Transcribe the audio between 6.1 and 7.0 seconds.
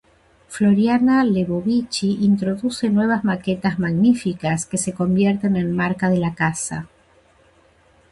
la casa.